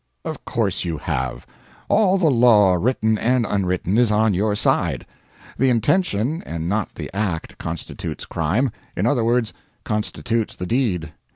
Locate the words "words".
9.23-9.53